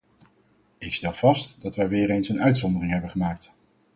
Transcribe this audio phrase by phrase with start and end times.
[0.77, 3.51] Ik stel vast dat wij weer eens een uitzondering hebben gemaakt.